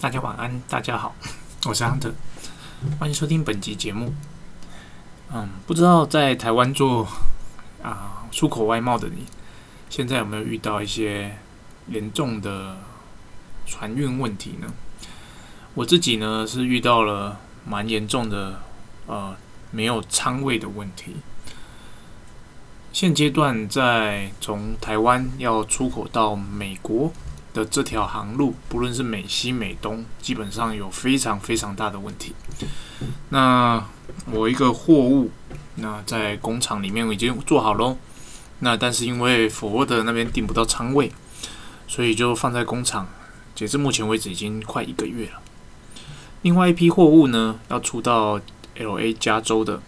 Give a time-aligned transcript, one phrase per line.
[0.00, 1.14] 大家晚安，大家好，
[1.68, 2.12] 我是 Hunter，
[2.98, 4.14] 欢迎收听本集节目。
[5.30, 7.06] 嗯，不知道在台湾做
[7.82, 9.26] 啊出口外贸的你，
[9.90, 11.36] 现在有没有遇到一些
[11.88, 12.78] 严重的
[13.66, 14.72] 船运问题呢？
[15.74, 18.62] 我自己呢是遇到了蛮严重的
[19.06, 19.36] 呃
[19.70, 21.16] 没有仓位的问题。
[22.90, 27.12] 现阶段在从台湾要出口到美国
[27.52, 32.34] 的这条航路，不论是美西美东，基本上有非常非常大的问题。
[33.30, 33.84] 那
[34.30, 35.30] 我一个货物，
[35.76, 37.96] 那在工厂里面我已经做好喽。
[38.60, 41.10] 那但是因为佛的那边订不到仓位，
[41.88, 43.08] 所以就放在工厂。
[43.54, 45.40] 截至目前为止，已经快一个月了。
[46.42, 48.40] 另外一批货物呢，要出到
[48.76, 49.82] L A 加州的，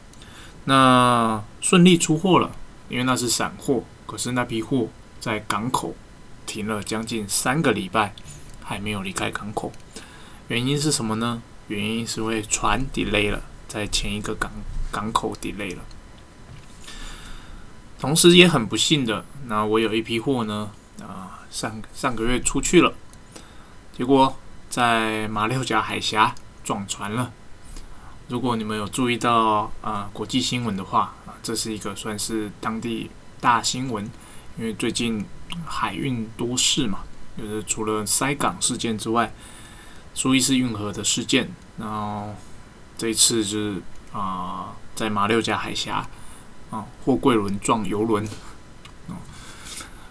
[0.65, 2.51] 那顺利出货了。
[2.89, 5.95] 因为那是散货，可是那批货在港口
[6.47, 8.15] 停了将近三个礼拜，
[8.63, 9.73] 还没有离开港口。
[10.49, 11.43] 原因是什么呢？
[11.69, 14.51] 原因是因为船 delay 了，在前一个港
[14.91, 15.83] 港口 delay 了。
[17.99, 22.93] 同时也很不幸的，那我有一批货呢，啊，上上个月出去了，
[23.97, 24.37] 结果
[24.69, 27.33] 在马六甲海峡撞船了。
[28.29, 31.15] 如果你们有注意到啊国际新闻的话。
[31.27, 34.09] 啊这是一个算是当地大新闻，
[34.57, 35.25] 因为最近
[35.67, 37.01] 海运多事嘛，
[37.37, 39.33] 就是除了塞港事件之外，
[40.15, 42.35] 苏伊士运河的事件，然后
[42.99, 46.07] 这一次就是啊，在马六甲海峡
[46.71, 48.29] 啊，货柜轮撞游轮，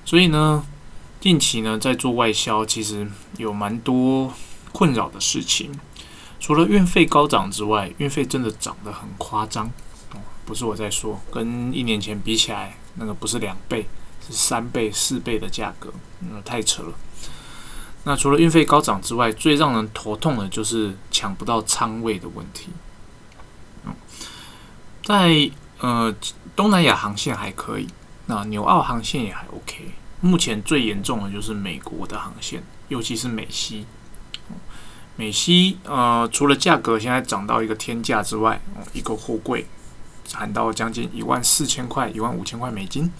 [0.05, 0.65] 所以呢，
[1.19, 4.33] 近期呢在做外销，其实有蛮多
[4.71, 5.71] 困扰的事情，
[6.39, 9.71] 除了运费高涨之外，运费真的涨得很夸张。
[10.43, 13.87] 不是我在说，跟一年前比起来，那个不是两倍，
[14.31, 16.93] 三倍、四倍的价格，嗯，太扯了。
[18.05, 22.69] 那除了运费高涨之外，最让人头痛的就是抢不到仓位的问题。
[23.85, 23.93] 嗯，
[25.03, 26.15] 在呃
[26.55, 27.87] 东南亚航线还可以，
[28.25, 29.91] 那纽澳航线也还 OK。
[30.21, 33.85] 目前最严重的就是美国的航线，尤其是美西。
[35.15, 38.61] 美西呃，除了价格现在涨到一个天价之外，
[38.93, 39.67] 一个货柜。
[40.23, 43.11] 涨到将近一万四千块、一万五千块美金。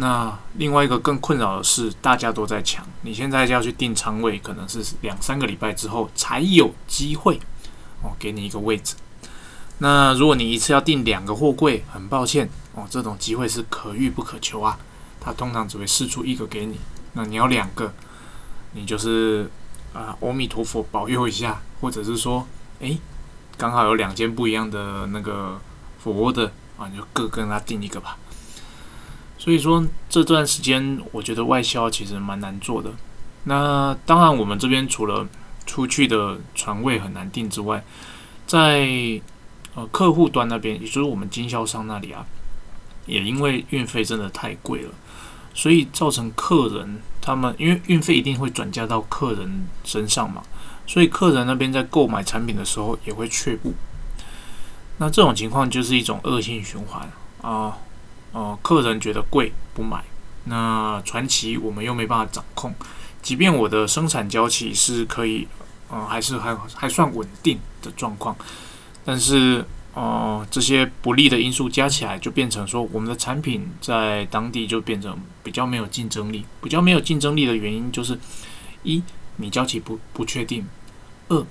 [0.00, 2.84] 那另外一个更困扰的是，大家都在抢。
[3.02, 7.38] 你现在就要去订仓位，可能是两三个礼拜之后才有机会
[8.02, 8.96] 哦，给你一个位置。
[9.78, 14.78] 那如果你一次要订两个货柜，很抱歉哦，这种机会是可遇不可求啊。
[15.20, 16.80] 他通常只会试出一个给你。
[17.12, 17.92] 那你要两个，
[18.72, 19.50] 你就是
[19.92, 22.46] 啊，阿弥陀佛保佑一下，或者是说，
[22.80, 22.98] 诶，
[23.58, 25.60] 刚好有两件不一样的那个。
[26.02, 28.16] 佛的啊，你就各跟他订一个吧。
[29.40, 32.90] 所以说这段时间，我觉得外销其实蛮难做的。
[33.44, 35.26] 那当然，我们这边除了
[35.64, 37.82] 出去的船位很难订之外，
[38.46, 38.86] 在
[39.74, 42.26] 呃客户端那边，也就是我们经销商那里啊，
[43.06, 44.90] 也因为运费真的太贵了，
[45.54, 50.42] 所以造成客人他们因为运费一定会转嫁到客人身上嘛，
[50.86, 53.72] 所以客人那边在购买产品的时候也会却步。
[54.98, 57.78] 那这种情况就是一种恶性循环啊，
[58.32, 60.04] 呃客人觉得贵不买，
[60.44, 62.74] 那传奇我们又没办法掌控，
[63.22, 65.46] 即便我的生产交期是可以，
[65.88, 68.36] 呃，还是还还算稳定的状况，
[69.04, 69.64] 但是
[69.94, 78.18] 呃，这些不利的因素加起来，就变成说我们的产品在当地就变成比较没有竞争力，比较没有竞争力的原因就是
[78.84, 79.02] 一，
[79.36, 80.66] 你交期不不确定，
[81.28, 81.44] 二。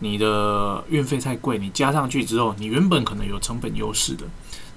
[0.00, 4.24] 你的运费太贵，你加上去之后，你原本可能有成本优势的，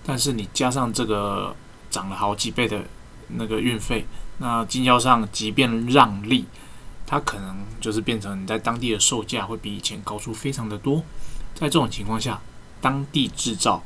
[0.06, 1.56] 但是你加上这个
[1.90, 2.84] 涨了好几倍的
[3.30, 4.06] 那个运费，
[4.40, 6.46] 那经销商即便让利，
[7.06, 11.04] 它可能就是变成你在当地的售价会比以前高出非常的多。
[11.54, 12.42] 在这种情况下，
[12.80, 13.84] 当地制造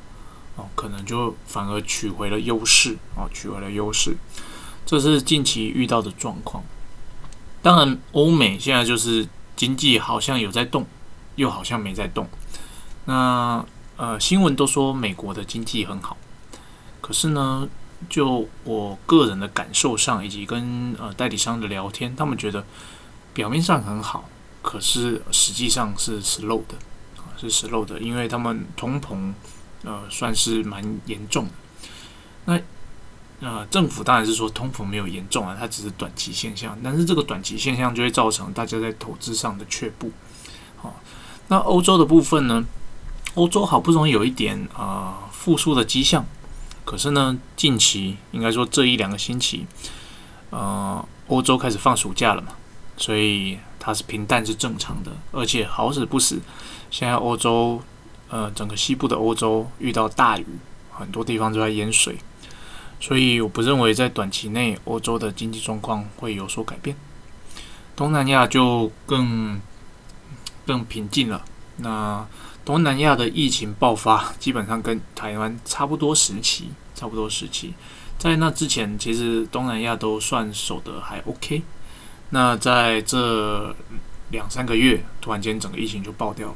[0.56, 4.16] 哦，可能就反而取回了优势哦，取回了优势。
[4.86, 6.64] 这是近期遇到的状况。
[7.62, 10.86] 当然，欧美现在就是经济好像有在动。
[11.36, 12.26] 又好像没在动。
[13.04, 13.62] 那
[13.98, 16.18] 呃，新闻都说美国的经济很好，
[17.00, 17.66] 可是呢，
[18.10, 22.66] 就我个人的感受上，以及跟呃代理商的聊天，他们觉得
[23.34, 24.30] 表面上很好，
[24.62, 26.76] 可是实际上是 slow 的
[27.16, 29.34] 啊，是 slow 的，因为他们通膨
[29.84, 31.52] 呃算是蛮严重的。
[32.44, 32.60] 那
[33.40, 40.12] 呃，政府当然是说通膨没有严重啊，它只是短期现象，但是这个短期现象就会造成大家在投资上的却步，
[40.76, 41.02] 好。
[41.48, 42.66] 那欧洲的部分呢？
[43.36, 46.26] 欧洲好不容易有一点啊复苏的迹象，
[46.84, 49.66] 可是呢，近期应该说这一两个星期，
[50.50, 52.54] 呃，欧洲开始放暑假了嘛，
[52.98, 56.40] 所以它是平淡是正常的，而且好死不死，
[56.90, 57.82] 现在欧洲，
[58.30, 60.46] 呃，整个西部的欧洲遇到大雨，
[60.92, 62.18] 很多地方都在淹水，
[63.02, 66.96] 所以我不认为在短期内欧洲的经济状况会有所改变。
[67.98, 69.60] 东南亚就更
[70.66, 71.44] 更平静了。
[71.78, 72.26] 那
[72.66, 77.76] 东南亚的疫情爆发，基本上跟台湾差不多时期，差不多时期。
[78.18, 81.62] 在那之前，其实东南亚都算守得还 OK。
[82.32, 83.76] 那在这
[84.32, 86.56] 两三个月，突然间整个疫情就爆掉了。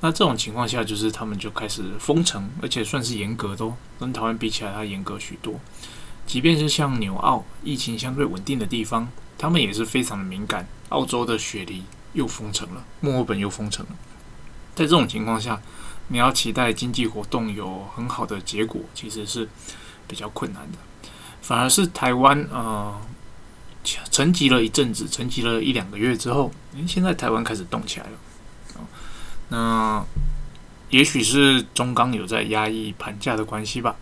[0.00, 5.58] 那这种情况下，就是他们就开始封城，而且算是严格的，跟台湾比起来，它严格许多。
[6.26, 10.68] 即便是像纽澳疫情相对稳定的地方，他们也是非常的敏感。
[10.90, 11.82] 澳洲的雪梨
[12.12, 13.92] 又封城了，墨尔本又封城了。
[14.74, 15.60] 在这种情况下，
[16.08, 19.48] 你要期待经济活动有很好的结果，其实是。
[20.06, 20.76] 比较困难的，
[21.40, 22.94] 反而是台湾呃
[24.10, 28.12] 沉寂了一阵子，沉寂了一两个月之后，诶，现在台湾开始动起来了。
[29.48, 30.04] 那
[30.90, 33.96] 也许是中钢有在压抑盘价的关系吧，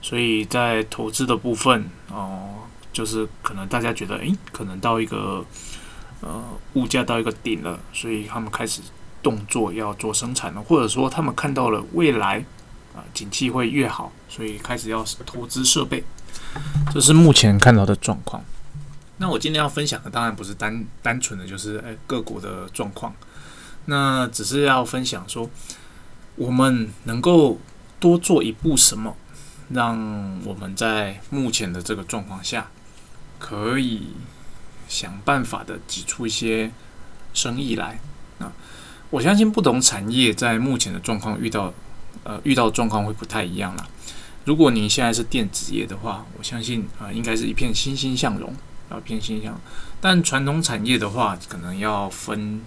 [0.00, 2.60] 所以在投资的部分哦，
[2.92, 5.44] 就是可能大家觉得诶，可能到一个
[6.20, 6.40] 呃
[6.74, 8.80] 物价到一个顶了，所以他们开始
[9.26, 12.44] 动作要做生产了，或者说他们看到了未来。
[12.96, 16.02] 啊，景气会越好，所以开始要投资设备，
[16.90, 18.42] 这是目前看到的状况。
[19.18, 23.14] 那我今天要分享的当然不是单单纯的就是诶各国的状况，
[23.84, 25.50] 那只是要分享说
[26.36, 27.60] 我们能够
[28.00, 29.14] 多做一步什么，
[29.68, 29.98] 让
[30.46, 32.68] 我们在目前的这个状况下
[33.38, 34.14] 可以
[34.88, 36.72] 想办法的挤出一些
[37.34, 38.00] 生意来。
[39.10, 41.72] 我相信不同产业在目前的状况遇到。
[42.24, 43.88] 呃，遇到状况会不太一样了。
[44.46, 48.52] 如果你现在是电子业的话，我相信啊，应该是一片欣欣向荣，
[48.88, 49.60] 啊，一片欣向。
[50.00, 52.60] 但传统产业的话，可能要分。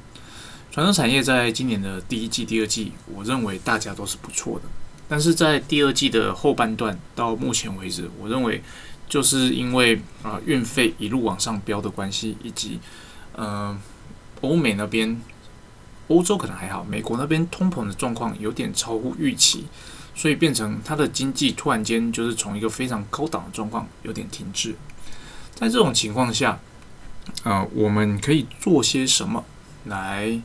[0.71, 4.65] 传统产业在今年的第一季、第二季，我认为大家都是不错的。
[5.09, 8.63] 但是在第二季的后半段，到目前为止，我认为
[9.09, 12.79] 就是因为啊运费一路往上飙的关系，以及
[13.33, 13.77] 呃
[14.39, 15.19] 欧美那边。
[16.09, 19.65] 欧洲可能还好，美国那边通膨的状况有点超乎预期，
[20.13, 24.75] 所以变成它的经济突然间就是从一个非常高档的状况有点停滞。
[25.55, 26.59] 在这种情况下，
[27.43, 29.43] 呃，我们可以做些什么
[29.85, 30.41] 来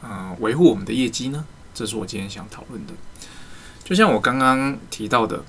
[0.00, 1.44] 呃维护我们的业绩呢？
[1.74, 2.92] 这是我今天想讨论的。
[3.82, 5.42] 就像我刚刚提到的，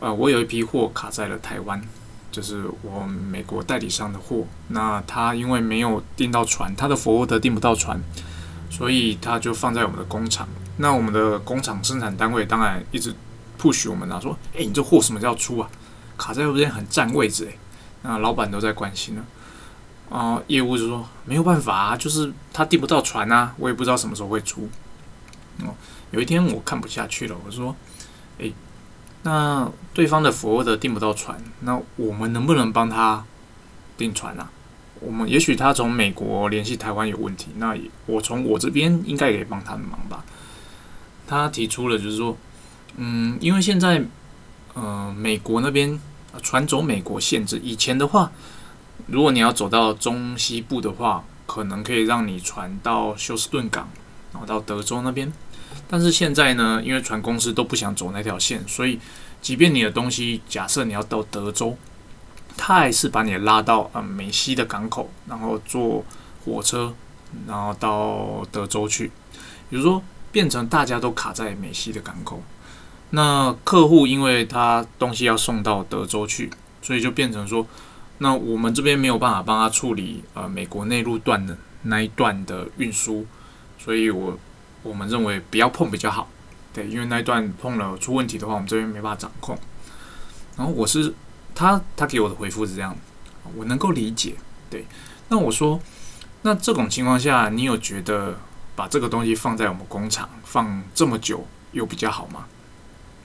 [0.00, 1.82] 呃，我有一批货卡在了台湾，
[2.32, 8.00] 就是我美国代理商的货，那他因为没有订到船，他的服务的订不到船。
[8.76, 10.48] 所以它就放在我们的工厂，
[10.78, 13.14] 那我们的工厂生产单位当然一直
[13.56, 15.70] push 我们啊，说，哎，你这货什么时候出啊？
[16.18, 17.56] 卡在这边很占位置，诶，
[18.02, 19.24] 那老板都在关心呢。
[20.10, 24.68] 啊，业务就说没有办法啊，就是他订不到船啊，我也不知道什么时候会出。
[25.60, 25.72] 哦，
[26.10, 27.76] 有一天我看不下去了，我说，
[28.40, 28.50] 哎，
[29.22, 33.24] 那对方的佛的订不到船，那我们能不能帮他
[33.96, 34.50] 订船啊？
[35.00, 37.76] 我们也许他从美国联系台湾有问题，那
[38.06, 40.24] 我从我这边应该也可以帮他们忙吧。
[41.26, 42.36] 他提出了就是说，
[42.96, 44.02] 嗯，因为现在，
[44.72, 46.00] 呃，美国那边
[46.42, 48.32] 船走美国限制，以前的话，
[49.06, 53.88] 如果你要走到中西部的话，可能可以让你船到休斯顿港，
[54.32, 55.30] 然后到德州那边。
[55.88, 58.98] 但是现在呢，因为船公司都不想走那条线，所以
[59.42, 61.76] 即便你的东西，假设你要到德州。
[62.56, 66.04] 他还是把你拉到呃美西的港口，然后坐
[66.44, 66.94] 火车，
[67.48, 69.10] 然后到德州去。
[69.68, 72.40] 比如说，变成大家都卡在美西的港口，
[73.10, 76.48] 那客户因为他东西要送到德州去，
[76.80, 77.66] 所以就变成说，
[78.18, 83.26] 那我们这边没有办法帮他处理呃美国内陆段的那一段的运输，
[83.78, 84.38] 所以我
[84.82, 86.28] 我们认为不要碰比较好。
[86.72, 89.58] 对，因为那一段碰了出问题的话，我们这边没办法掌控。
[90.56, 91.12] 然后我是。
[91.54, 92.96] 他他给我的回复是这样，
[93.54, 94.34] 我能够理解。
[94.68, 94.86] 对，
[95.28, 95.80] 那我说，
[96.42, 98.38] 那这种情况下，你有觉得
[98.74, 102.46] 把这个东西放在我们工厂放这么久有比较好吗？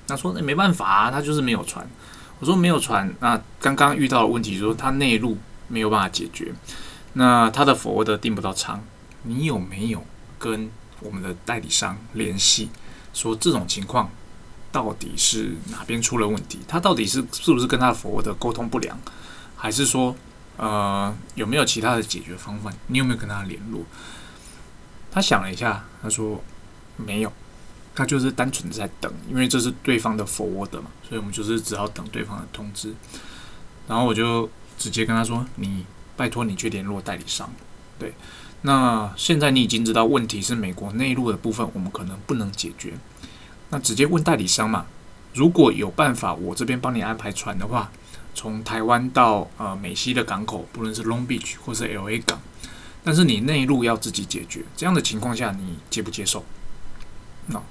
[0.07, 1.87] 他说那没办法啊，他就是没有船。
[2.39, 6.53] 我说没有船，那刚刚遇到的问题说他内陆没有办法解决，
[7.13, 8.81] 那他的佛的订不到仓，
[9.23, 10.05] 你有没有
[10.37, 10.71] 跟
[11.01, 12.69] 我们的代理商联系，
[13.13, 14.09] 说这种情况？
[14.71, 16.59] 到底是哪边出了问题？
[16.67, 18.97] 他到底是是不是跟他的服务的沟通不良，
[19.55, 20.15] 还是说
[20.57, 22.71] 呃有没有其他的解决方法？
[22.87, 23.83] 你有没有跟他联络？
[25.11, 26.43] 他想了一下，他说
[26.95, 27.33] 没有，
[27.95, 32.93] 他就是单纯的在等，因为这是对方的服务的嘛，所以我们就是只好等对方的通知。
[33.87, 34.47] 然后我就
[34.77, 35.83] 直接跟他说：“你
[36.15, 37.49] 拜托你去联络代理商。”
[37.97, 38.13] 对，
[38.61, 42.93] 那现在你已经知道问题是美国内陆的部分，我们可能不能解决。
[43.69, 44.85] 那直接问代理商嘛。
[45.33, 47.91] 如果有办法，我这边帮你安排船的话，
[48.33, 52.39] 从台湾到呃美西的港口，不论是 Long Beach 或是 LA 港，
[53.03, 54.63] 但是你内陆要自己解决。
[54.75, 56.43] 这样的情况下，你接不接受？
[57.47, 57.61] 那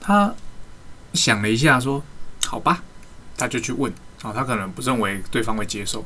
[0.00, 0.34] 他
[1.12, 2.02] 想了一下，说
[2.46, 2.82] ：“好吧。”
[3.36, 6.04] 他就去问啊，他可能不认为对方会接受。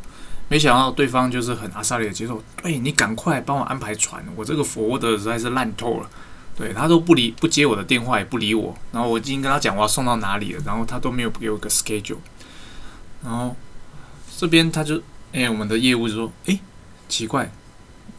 [0.48, 6.10] 没想到对方就是很阿萨利的接受，哎你赶快帮我安排船，我这个佛的实在是烂透了，
[6.56, 12.18] 对他都不理不接我的电话，也不理我，然后我已经跟他讲我要送到哪里了，然后他都没有给我一个 schedule，
[13.22, 13.54] 然后
[14.36, 16.58] 这边他就哎，我们的业务就说，哎，
[17.08, 17.50] 奇怪，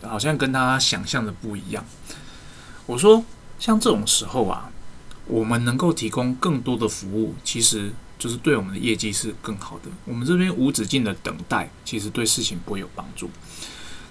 [0.01, 1.85] 好像跟他想象的不一样。
[2.85, 3.23] 我说，
[3.59, 4.69] 像这种时候啊，
[5.27, 7.93] 我们能够提供更多的服务，其实。
[8.17, 9.91] 就是对我们的业绩是更好的。
[10.05, 13.29] 我们这边无止境的等待，其实对事情不会有帮助。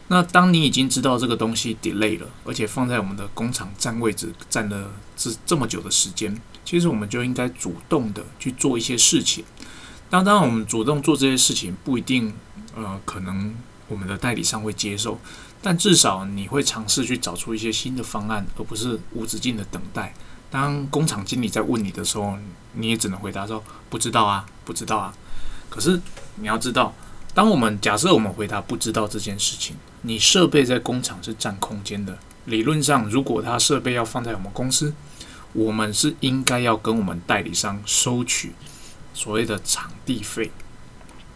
[0.08, 9.44] 那当你已经知道这个东西 delay 了，而且放在我们的工厂占位置占了这这么久的时间，其实我们就应该主动的去做一些事情。
[10.10, 12.34] 当当，我们主动做这些事情不一定，
[12.76, 13.54] 呃，可能
[13.88, 15.18] 我们的代理商会接受，
[15.62, 20.14] 但至少你会尝试去找出一些新的方案，而不是无止境的等待。
[20.50, 22.38] 当工厂经理在问你的时候，
[22.74, 25.12] 你也只能回答说不知道啊，不知道啊。
[25.68, 26.00] 可是
[26.36, 26.94] 你要知道，
[27.34, 32.16] 当我们假设我们回答不知道这件事情，你设备在工厂是占空间的。
[32.44, 34.94] 理论上，如果他设备要放在我们公司，
[35.52, 38.52] 我们是应该要跟我们代理商收取
[39.12, 40.52] 所谓的场地费。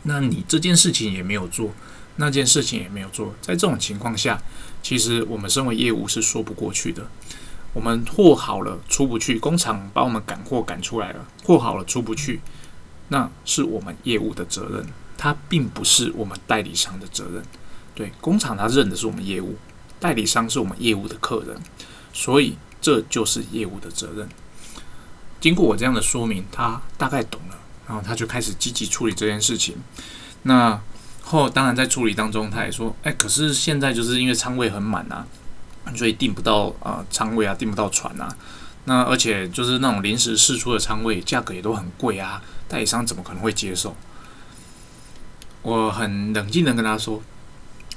[0.05, 1.73] 那你这件事情也没有做，
[2.17, 4.41] 那件事情也没有做，在这种情况下，
[4.83, 7.09] 其实我们身为业务是说不过去的。
[7.75, 12.41] 我们货好了出不去，工厂把我们赶货赶出来了，货好了出不去，
[13.09, 14.87] 那是我们业务的责任，
[15.19, 17.43] 它并不是我们代理商的责任。
[17.95, 19.59] 对，工厂他认的是我们业务，
[20.01, 21.61] 代理商是我们业务的客人，
[22.15, 24.27] 所以这就是业务的责任。
[25.41, 29.77] 经过我这样的说明，他大概懂了，然后他就开始积极处理这件事情。
[30.45, 30.81] 那
[31.23, 35.27] 后当然在处理当中，他也说：“哎，可是现在就是因为仓位很满啊。”
[35.97, 38.29] 所以订不到啊仓位啊，订不到船啊，
[38.85, 43.97] 那而且就是那种临时试出的仓位，价格也都很贵啊，代理商怎么可能会接受？
[45.63, 47.23] 我很冷静的跟他说，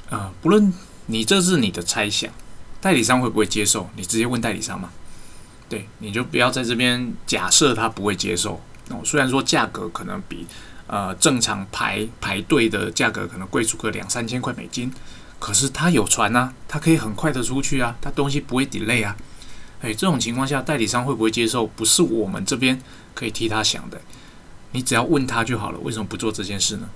[0.10, 0.74] 啊，不论
[1.06, 2.32] 你这是你的猜想，
[2.80, 3.89] 代理商会不会接受？
[3.96, 4.89] 你直接问代理商嘛，
[5.70, 8.62] 对，你就不要在这边假设他不会接受。
[8.89, 10.46] 哦，虽然说价格可能比
[10.88, 14.91] 呃正常排排队的价格可能贵出个两三千块美金。
[15.39, 19.18] 可是他有船呐，他可以很快的出去啊，他东西不会 delay 啊。
[19.82, 21.65] 哎，这种情况下，代理商会不会接受？
[21.65, 22.80] 不是我们这边
[23.15, 24.00] 可以替他想的。
[24.74, 26.88] 你只要问他就好了，为什么不做这件事呢？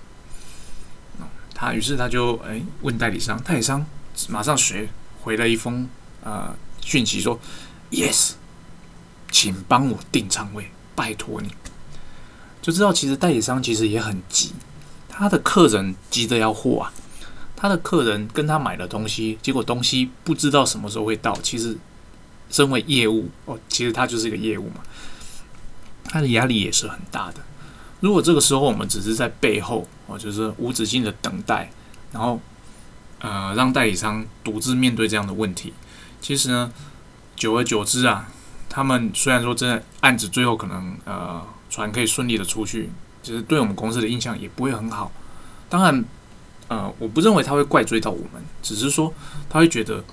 [1.55, 3.83] 他于是他就哎问代理商，代理商
[4.27, 4.89] 马上回
[5.23, 5.89] 回了一封
[6.23, 7.39] 呃讯息说
[7.89, 8.33] ：“Yes，
[9.31, 11.49] 请帮我订仓位，拜托你。”
[12.61, 14.51] 就知道其实代理商其实也很急，
[15.07, 16.93] 他的客人急着要货啊。
[17.57, 21.33] 他的客人跟他买了东西，结果东西不知道什么时候会到。
[21.41, 21.77] 其实，
[22.49, 24.81] 身为业务哦，其实他就是一个业务嘛，
[26.03, 27.37] 他的压力也是很大的。
[28.01, 31.71] 如果这个时候我们只是在背后哦，就是无止境的等待，
[32.11, 32.39] 然后
[33.19, 35.73] 呃让代理商独自面对这样的问题，
[36.21, 36.71] 其实呢，
[37.35, 38.27] 久而久之啊，
[38.69, 42.89] 他们虽然说这案子最后可能呃船可以顺利的出去，
[43.23, 45.11] 其实对我们公司的印象也不会很好。
[45.69, 46.03] 当然。
[46.67, 49.13] 呃，我不认为他会怪罪到我们，只是说
[49.47, 50.03] 他会觉得，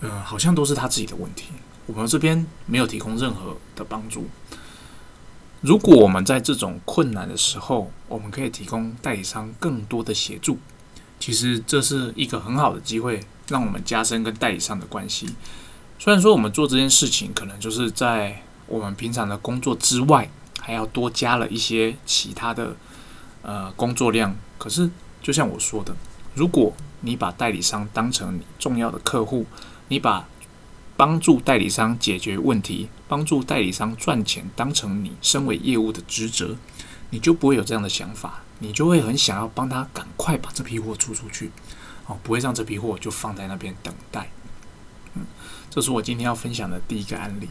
[0.00, 1.48] 呃，好像都是他自己的问题，
[1.84, 4.26] 我们这边没有提供任何的帮助。
[5.62, 10.58] 如果我们在这种困难的时候，我们可以提供代理商更多的协助，
[11.18, 15.26] 其实这是一个很好的机会，让我们加深跟代理商的关系。
[15.98, 20.28] 虽然说我们做这件事情，可能就是在我们平常的工作之外，
[20.60, 22.76] 还要多加了一些其他的
[23.40, 24.90] 呃工作量，可是。
[25.22, 25.94] 就像我说的，
[26.34, 29.46] 如果你把代理商当成你重要的客户，
[29.86, 30.26] 你把
[30.96, 36.56] 帮助代理商解决问题、帮助代理商赚钱当成你身为业务的职责，
[37.10, 41.50] 你就不会有这样的想法，你就会很想要帮他赶快把这批货出出去，
[42.06, 44.30] 哦，不会让这批货就放在那边等待。
[45.14, 45.22] 嗯，
[45.70, 47.48] 这是我今天要分享的第一个案例。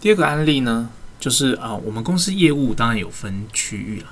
[0.00, 4.08] 第二个案例呢，就是啊，我们公司业务当然有分区域了。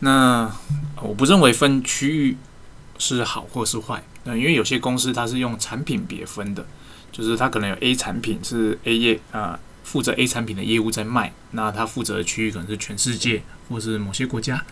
[0.00, 0.54] 那
[1.02, 2.36] 我不认为分区域
[2.98, 6.66] 是好或是坏，那因为有些公司它是用产品别分的，
[7.12, 14.64] 就是它可能有 A 产品是 A 业啊负责 A 产品的业务在卖，那他负责的区域可能是全世界或是某些国家。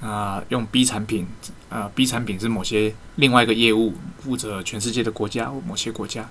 [0.00, 1.26] 啊，用 B 产品，
[1.70, 6.28] 呃，B 产品是某些另外一个业务负责全世界的国家或某些国家。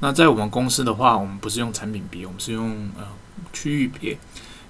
[0.00, 3.06] 那在我们公司的话，我们不是用产品别，我们是用呃
[3.52, 4.18] 区域别，比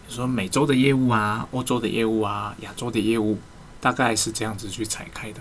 [0.09, 3.39] 如说美洲的业务啊，欧洲的业务啊，亚洲的业务，
[3.81, 5.41] 大概是这样子去拆开的。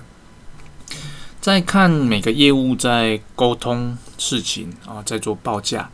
[1.43, 5.91] 在看每个业务在沟通事情啊，在做报价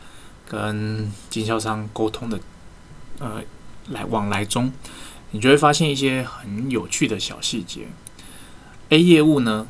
[0.48, 2.38] 跟经销商沟通的
[3.18, 3.42] 呃
[3.88, 4.72] 来往来中。
[5.32, 7.88] 你就会发现一些很有趣的小细节。
[8.90, 9.66] A 业务呢，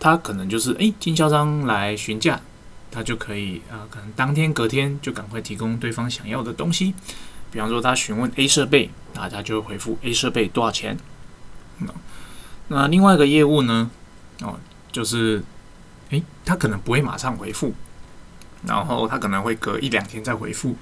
[0.00, 2.40] 它可能就是诶，经销商来询价，
[2.90, 6.94] 他就可以啊，可能当天隔天就赶快提供对方想要的东西。
[7.52, 10.98] 比方说，他询问 A 设备，那他就会回复 A 设备多少钱。
[12.66, 13.88] 那另外一个业务呢，
[14.40, 14.58] 哦，
[14.92, 15.42] 就是
[16.10, 17.74] 诶，他可能不会马上回复，
[18.66, 20.76] 然后他可能会隔一两天再回复，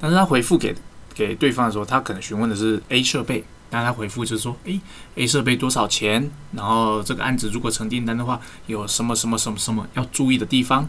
[0.00, 0.74] 但是他回复给
[1.14, 3.44] 给对方的时候，他可能询问的是 A 设备。
[3.72, 4.80] 那他回复就是说，诶
[5.14, 6.28] a 设备多少钱？
[6.50, 10.88] 然后这个案子如果成订单的话，有什么什么什么什么要注意的地方？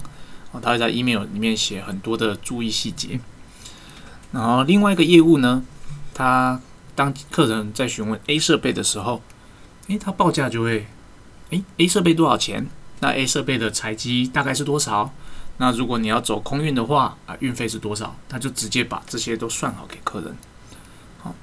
[0.52, 3.20] 哦，他会在 email 里面写很多的注意细节。
[4.32, 5.64] 然后另外一个业务呢，
[6.16, 6.60] 他
[6.96, 9.22] 当客人在询问 A 设备的时候，
[9.88, 10.88] 诶，他报价就会，
[11.52, 12.68] 诶 a 设备多少钱？
[13.00, 15.12] 那 A 设备的采机大概是多少？
[15.58, 18.16] 那如果你要走空运的话，啊，运费是多少？
[18.30, 20.36] 他就直接把这些都算好给客人。
[21.20, 21.34] 好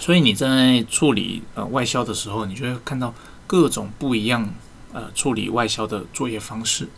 [0.00, 3.14] 所以你在处理呃外销的时候，你就会看到
[3.46, 4.48] 各种不一样
[4.92, 6.88] 呃处理外销的作业方式。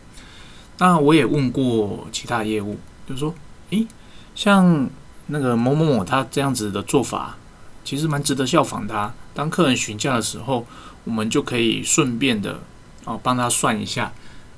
[0.79, 3.33] 那我也问过其他业务，就是说，
[3.69, 3.87] 诶，
[4.33, 4.89] 像
[5.27, 7.37] 那个某某某他这样子的做法，
[7.85, 9.13] 其实蛮值得效仿的。
[9.35, 10.65] 当客人询价的时候，
[11.03, 12.61] 我们就可以顺便的
[13.05, 14.11] 哦帮他算一下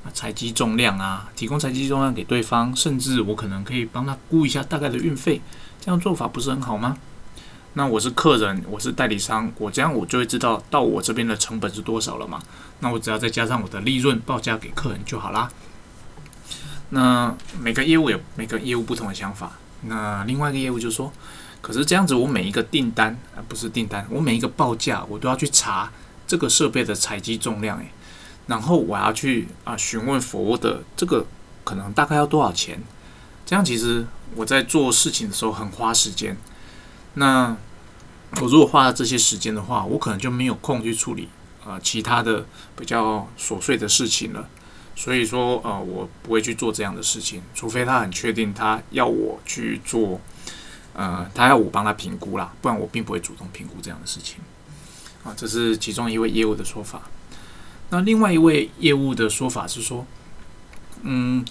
[0.03, 5.41] 啊采集重量啊，提供采集重量给对方，甚至我可能可以帮他估一下大概的运费，
[5.81, 6.97] 这样做法不是很好吗？
[7.73, 12.41] 那我是客人，我是代理商，我这样我就会知道到我这边的成本是多少了嘛？
[12.79, 15.49] 那我只要再加上我的利润报价给客人就好啦。
[16.91, 19.51] 那每个业务有每个业务不同的想法。
[19.81, 21.11] 那另外一个业务就说，
[21.61, 25.91] 可是这样子我每一个订单啊不是订单，我每一个报价我都要去查
[26.27, 27.87] 这个设备的采集重量诶，
[28.47, 31.25] 然后我要去啊询问佛的这个
[31.63, 32.81] 可能大概要多少钱？
[33.45, 36.35] 这样其实我在做事情的时候很花时间。
[37.13, 37.55] 那
[38.41, 41.29] 我如果花了这些时间的话，我可能就没有空去处理
[41.65, 44.49] 呃其他的比较琐碎的事情了。
[44.95, 50.19] 所以说呃我不会去做这样的事情，除非他很确定他要我去做，
[50.93, 54.37] 呃他要我帮他评估啦，不然我并不会主动评估这样的事情。
[55.25, 57.01] 啊，这是其中一位业务的说法。
[57.89, 60.05] 那另外一位业务的说法是说，
[61.01, 61.43] 嗯，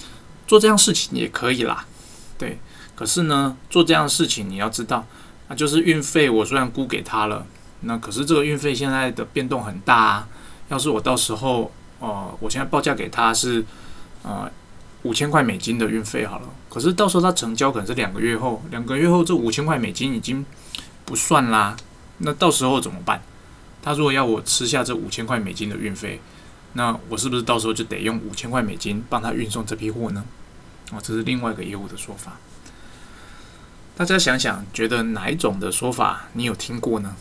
[0.46, 1.84] 做这样事情也可以啦，
[2.38, 2.58] 对。
[2.96, 5.04] 可是呢，做这样事情你要知道。
[5.48, 7.44] 那就是运费，我虽然估给他了，
[7.80, 10.28] 那可是这个运费现在的变动很大啊。
[10.68, 13.64] 要是我到时候，哦，我现在报价给他是，
[14.22, 14.50] 呃，
[15.02, 16.48] 五千块美金的运费好了。
[16.70, 20.46] 可是到时候他成交可能是两个月后，两个月后这五千块美金已经
[21.04, 21.76] 不算啦。
[22.18, 23.22] 那到时候怎么办？
[23.84, 26.18] 他如果要我吃下这五千块美金的运费，
[26.72, 30.24] 那我是不是到时候就得用五千块美金帮他运送这批货呢？
[30.90, 32.38] 哦，这是另外一个业务的说法。
[33.94, 37.14] 大家想想，觉得哪一种的说法你有听过呢？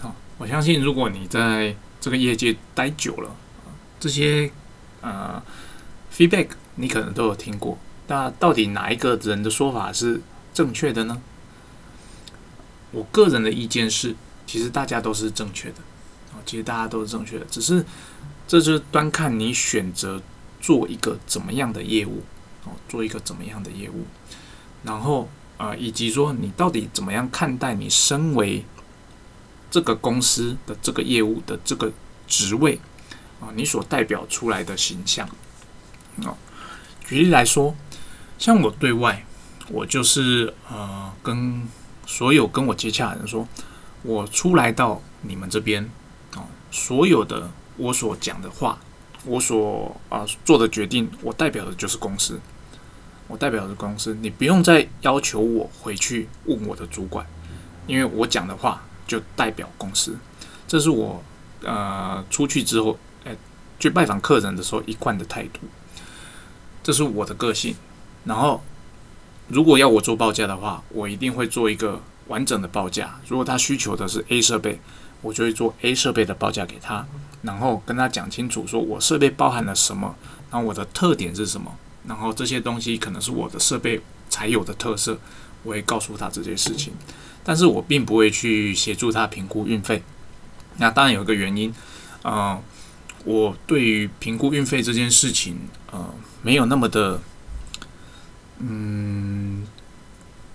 [0.00, 3.34] 好，我相信如果你在这个业界待久了，
[3.98, 4.50] 这些
[5.00, 5.42] 呃
[6.14, 7.78] feedback 你可能都有听过。
[8.06, 10.20] 那到底哪一个人的说法是
[10.52, 11.22] 正确的呢？
[12.92, 14.14] 我个人的意见是，
[14.50, 15.76] 其实大家都是正确的。
[16.32, 17.84] 啊，其实大家都是正确的，只是
[18.48, 20.20] 这就是端看你选择
[20.60, 22.24] 做一个怎么样的业务，
[22.64, 24.04] 哦，做一个怎么样的业务，
[24.82, 25.28] 然后。
[25.60, 28.64] 啊，以及说你到底怎么样看待你身为
[29.70, 31.92] 这个公司的这个业务的这个
[32.26, 32.80] 职位
[33.42, 35.28] 啊，你所代表出来的形象
[36.24, 36.32] 啊。
[37.04, 37.76] 举例来说，
[38.38, 39.22] 像我对外，
[39.68, 41.68] 我就是呃跟
[42.06, 43.46] 所有跟我接洽的人说，
[44.02, 45.88] 我出来到你们这边
[46.34, 48.78] 啊，所有的我所讲的话，
[49.24, 52.40] 我所啊做的决定，我代表的就是公司。
[53.28, 57.24] 我代表的公司，你不用再要求我回去问我的主管，
[57.86, 60.16] 因为我讲的话就代表公司。
[60.66, 61.22] 这是我
[61.62, 63.36] 呃出去之后，哎，
[63.78, 65.60] 去拜访客人的时候一贯的态度。
[66.82, 67.76] 这是我的个性。
[68.24, 68.62] 然后，
[69.46, 73.20] 如果要我做报价的话，我一定会做一个完整的报价。
[73.28, 74.80] 如果他需求的是 A 设备，
[75.20, 77.04] 我就会做 A 设备的报价给他，
[77.42, 80.14] 然后跟他讲清楚，说我设备包含了什么，
[80.50, 81.76] 然后我的特点是什么。
[82.06, 85.18] 然后这些东西可能是我的设备才有的特色，
[85.62, 86.94] 我会告诉他这件事情，
[87.44, 90.02] 但是我并不会去协助他评估运费。
[90.78, 91.74] 那当然有一个原因，
[92.22, 92.58] 呃，
[93.24, 95.58] 我对于评估运费这件事情，
[95.92, 97.20] 呃，没有那么的，
[98.60, 99.66] 嗯，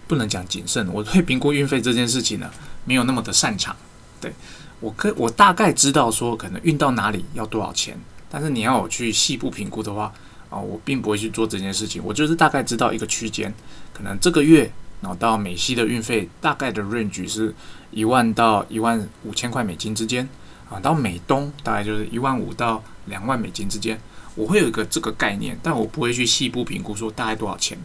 [0.08, 0.88] 不能讲谨慎。
[0.92, 2.50] 我对评估运费这件事情呢，
[2.86, 3.76] 没有那么的擅长。
[4.22, 4.32] 对
[4.80, 7.98] 我可我大概知道说可能运到哪里要多少钱，
[8.30, 10.12] 但是你要我去细部评估的话，
[10.50, 12.02] 啊，我并不会去做这件事情。
[12.04, 13.54] 我就是大概知道一个区间，
[13.94, 17.54] 可能这个月然后到美西的运费大概的 range 是
[17.92, 20.28] 一万到一万五千块美金之间，
[20.70, 24.00] 啊，到美东大概就是一万五到两万美金之间。
[24.36, 27.78] 我会有一个这个概念，但我不会去细部评估说大概多少钱，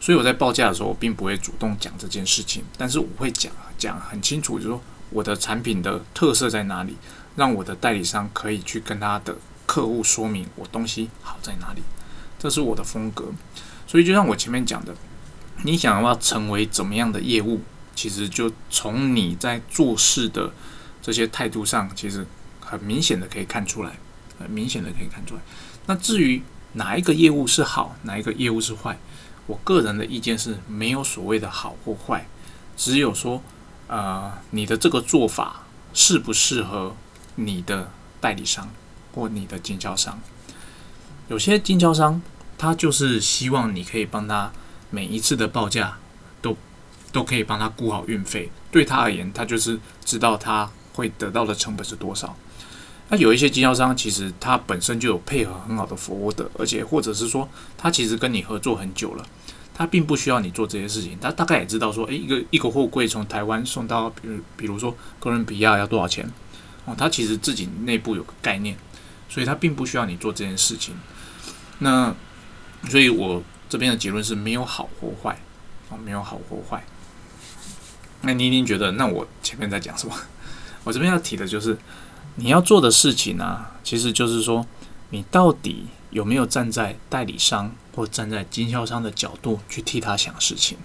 [0.00, 4.80] 所以我在报价的时候，我并不会主动讲这件事情，但是我会讲讲很清楚，就是说
[5.10, 6.96] 我的产品的特色在哪里，
[7.36, 11.82] 让我的代理商可以去跟他的客户说明我东西好在哪里，
[12.38, 13.26] 这是我的风格。
[13.86, 14.94] 所以就像我前面讲的，
[15.64, 17.62] 你想要成为怎么样的业务，
[17.94, 20.52] 其实就从你在做事的
[21.02, 22.26] 这些态度上，其实
[22.60, 23.98] 很明显的可以看出来，
[24.38, 25.40] 很明显的可以看出来。
[25.86, 26.42] 那至于
[26.74, 28.98] 哪一个业务是好，哪一个业务是坏，
[29.48, 32.28] 我个人的意见是没有所谓的好或坏，
[32.76, 33.42] 只有说，
[33.88, 36.94] 呃，你的这个做法适不适合
[37.34, 38.68] 你的代理商
[39.14, 40.20] 或你的经销商。
[41.28, 42.22] 有些经销商
[42.56, 44.52] 他就是希望你可以帮他
[44.90, 45.96] 每一次的报价
[46.42, 46.56] 都
[47.10, 52.36] 都可以帮他估好运费，对他而言，他就是知道他会得到的成本是多少。
[53.10, 59.24] 那有一些经销商，其实他本身就有配合很好的服务的，而且或者是说，他其实跟你合作很久了，
[59.78, 61.16] 他并不需要你做这些事情。
[61.20, 66.28] 他大概也知道说，诶，一个一个货柜从台湾送到，比如比如说哥伦比亚要多少钱
[66.84, 68.76] 哦，他其实自己内部有个概念，
[69.28, 70.94] 所以他并不需要你做这件事情。
[71.78, 72.12] 那
[72.90, 75.40] 所以我这边的结论是没有好或坏
[75.90, 76.84] 哦，没有好或坏。
[78.22, 80.14] 那你一定觉得，那我前面在讲什么？
[80.82, 81.78] 我这边要提的就是。
[82.40, 84.64] 你要做的事情呢，其实就是说，
[85.10, 90.78] 你到底有没有站在代理商或站在经销商的角度去替他想事情？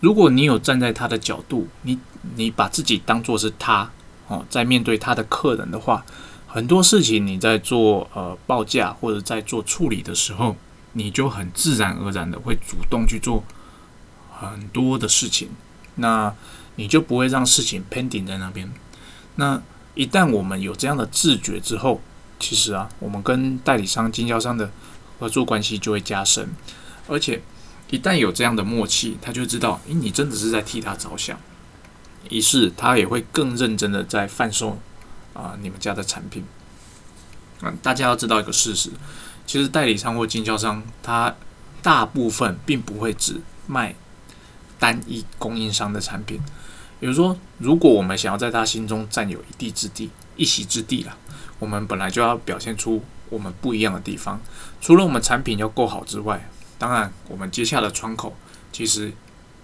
[0.00, 1.96] 如果你有站在他的角度，你
[2.34, 3.88] 你把自己当做是他
[4.26, 6.04] 哦，在面对他的客人的话，
[6.48, 10.56] 很多事情你在做呃报价或者在做处理的时候，
[10.94, 13.44] 你就很自然而然的会主动去做
[14.40, 15.50] 很多的事情，
[15.94, 16.34] 那
[16.74, 18.68] 你就不会让事情 pending 在那边，
[19.36, 19.62] 那。
[19.94, 22.00] 一旦我们有这样的自觉之后，
[22.38, 24.70] 其实啊，我们跟代理商、经销商的
[25.18, 26.48] 合作关系就会加深，
[27.06, 27.42] 而且
[27.90, 31.38] 一旦有这样的默契，他就知道，诶，你真的是在替他着想，
[32.30, 34.78] 于是他也会更认真的在贩售
[35.34, 36.44] 啊你们家的产品。
[37.62, 38.90] 嗯，大家要知道一个事实，
[39.46, 41.34] 其实代理商或经销商，他
[41.82, 43.94] 大部分并不会只卖
[44.78, 46.40] 单一供应商的产品。
[47.00, 51.16] 比如说，如果我们想要在他心中占有一地之地、一席之地了，
[51.58, 54.40] 我们本来就要表现出我们不一样的地方。
[54.80, 58.36] 除了我们产品要够好之外，当然我们接下的窗口
[58.72, 59.12] 其实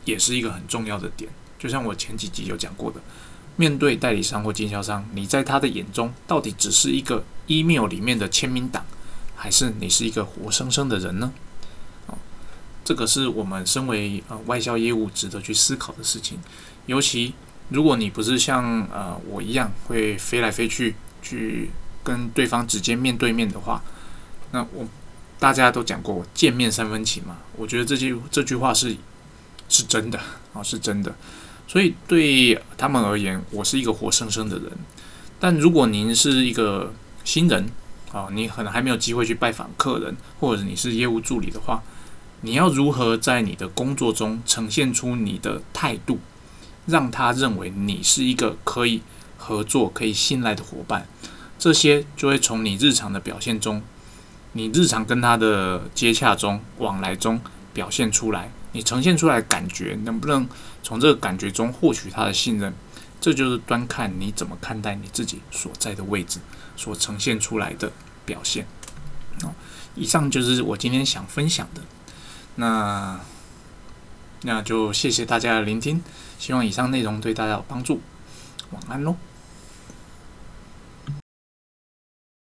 [0.05, 1.31] 也是一个很重要的点。
[1.59, 3.01] 就像我前几集有讲过的，
[3.57, 8.85] 面对代理商或经销商，你在他的眼中到底只是一个 email 里面的签名档，
[9.35, 11.33] 还是你是一个活生生的人呢？
[12.09, 12.19] 哦，
[12.85, 16.39] 这个是我们身为呃外销业务值得去思考的事情。
[16.87, 17.33] 尤其
[17.71, 21.71] 如果你不是像呃我一样会飞来飞去去
[22.05, 23.83] 跟对方直接面对面的话，
[24.53, 24.87] 那我
[25.41, 28.95] 大家都讲过见面三分情嘛，我觉得这句这句话是
[29.69, 30.21] 是真的
[30.53, 31.13] 啊，是真的。
[31.67, 34.71] 所以对他们而言，我是一个活生生的人。
[35.41, 36.93] 但如果您是一个
[37.25, 37.69] 新人
[38.13, 41.83] 啊，你可能还没有机会去拜访客人，或者你是业务助理的话，
[42.43, 46.19] 你要如何在你的工作中呈现出你的态度？
[46.87, 49.01] 让他认为你是一个可以
[49.39, 51.09] 合作、可以信赖的伙伴，
[51.59, 53.83] 这些就会从你日常的表现中，
[54.53, 57.41] 你日常跟他的接洽中、往来中
[57.73, 58.51] 表现出来。
[58.73, 60.49] 你呈现出来感觉，能不能
[60.83, 62.75] 从这个感觉中获取他的信任？
[63.21, 66.41] 这就是端看你怎么看待你自己所在的位置
[66.77, 67.91] 所呈现出来的
[68.27, 68.67] 表现。
[69.43, 69.55] 哦，
[69.95, 71.83] 以上就是我今天想分享的。
[72.57, 73.21] 那。
[74.47, 76.03] 那就谢谢大家的聆听，
[76.39, 78.03] 希望以上内容对大家有帮助。
[78.73, 79.17] 晚安喽。